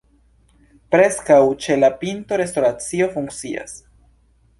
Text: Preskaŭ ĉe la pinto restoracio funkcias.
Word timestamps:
Preskaŭ 0.93 1.37
ĉe 1.65 1.75
la 1.81 1.91
pinto 1.99 2.39
restoracio 2.43 3.09
funkcias. 3.19 3.77